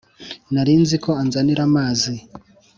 [0.53, 2.13] Narinziko anzanira amazi